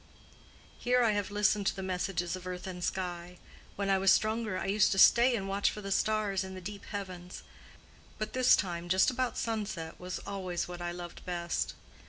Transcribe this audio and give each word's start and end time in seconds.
Here 0.79 1.03
I 1.03 1.11
have 1.11 1.29
listened 1.29 1.67
to 1.67 1.75
the 1.75 1.83
messages 1.83 2.35
of 2.35 2.47
earth 2.47 2.65
and 2.65 2.83
sky; 2.83 3.37
when 3.75 3.87
I 3.87 3.99
was 3.99 4.09
stronger 4.11 4.57
I 4.57 4.65
used 4.65 4.91
to 4.93 4.97
stay 4.97 5.35
and 5.35 5.47
watch 5.47 5.69
for 5.69 5.81
the 5.81 5.91
stars 5.91 6.43
in 6.43 6.55
the 6.55 6.59
deep 6.59 6.85
heavens. 6.85 7.43
But 8.17 8.33
this 8.33 8.55
time 8.55 8.89
just 8.89 9.11
about 9.11 9.37
sunset 9.37 9.99
was 9.99 10.17
always 10.25 10.67
what 10.67 10.81
I 10.81 10.91
loved 10.91 11.23
best. 11.23 11.75